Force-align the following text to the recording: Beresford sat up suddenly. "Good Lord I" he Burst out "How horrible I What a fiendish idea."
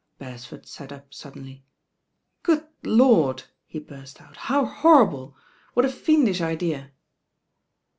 Beresford 0.17 0.65
sat 0.65 0.91
up 0.91 1.13
suddenly. 1.13 1.63
"Good 2.41 2.65
Lord 2.81 3.41
I" 3.41 3.45
he 3.67 3.77
Burst 3.77 4.19
out 4.19 4.35
"How 4.35 4.65
horrible 4.65 5.35
I 5.37 5.41
What 5.75 5.85
a 5.85 5.89
fiendish 5.91 6.41
idea." 6.41 6.89